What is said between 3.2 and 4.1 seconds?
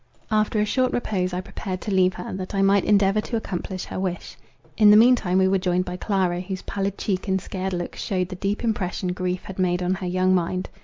to accomplish her